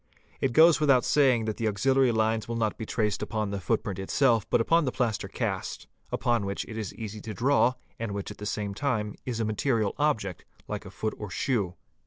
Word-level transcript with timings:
It 0.39 0.53
goes 0.53 0.79
without 0.79 1.05
saying 1.05 1.45
that 1.45 1.57
the 1.57 1.67
auxiliary 1.67 2.11
lines 2.11 2.47
will 2.47 2.55
not 2.55 2.75
be 2.75 2.87
traced 2.87 3.21
upon 3.21 3.51
the 3.51 3.59
footprint 3.61 3.99
itself 3.99 4.49
but 4.49 4.59
upon 4.59 4.83
the 4.85 4.91
plaster 4.91 5.27
cast, 5.27 5.85
upon 6.11 6.43
which 6.43 6.65
it 6.65 6.75
is 6.75 6.91
easy 6.95 7.21
to 7.21 7.35
draw 7.35 7.75
and 7.99 8.11
which 8.11 8.31
at 8.31 8.39
the 8.39 8.47
same 8.47 8.73
time 8.73 9.13
is 9.27 9.39
a 9.39 9.45
material 9.45 9.93
object 9.99 10.43
like 10.67 10.85
a 10.85 10.89
foot 10.89 11.13
or 11.19 11.29
shoe. 11.29 11.75